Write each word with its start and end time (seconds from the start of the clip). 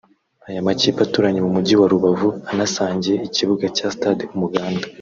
Aya 0.47 0.65
makipe 0.67 0.99
aturanye 1.03 1.39
mu 1.45 1.51
mujyi 1.55 1.73
wa 1.79 1.87
Rubavu 1.93 2.29
anasangiye 2.51 3.15
ikibuga 3.27 3.65
cya 3.77 3.87
Stade 3.95 4.23
Umuganda 4.35 4.85